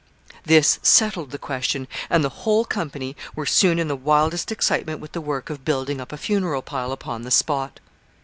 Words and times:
]This 0.43 0.79
settled 0.81 1.29
the 1.29 1.37
question, 1.37 1.87
and 2.09 2.23
the 2.23 2.29
whole 2.41 2.65
company 2.65 3.15
were 3.35 3.45
soon 3.45 3.77
in 3.77 3.87
the 3.87 3.95
wildest 3.95 4.51
excitement 4.51 4.99
with 4.99 5.11
the 5.11 5.21
work 5.21 5.51
of 5.51 5.63
building 5.63 6.01
up 6.01 6.11
a 6.11 6.17
funeral 6.17 6.63
pile 6.63 6.91
upon 6.91 7.21
the 7.21 7.29
spot. 7.29 7.79